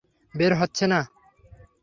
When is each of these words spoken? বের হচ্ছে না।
বের 0.33 0.53
হচ্ছে 0.55 0.85
না। 0.87 0.99